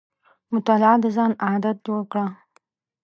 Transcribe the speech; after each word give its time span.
مطالعه 0.53 0.97
د 1.03 1.05
ځان 1.15 1.31
عادت 1.45 1.77
جوړ 1.85 2.01
کړه. 2.11 2.25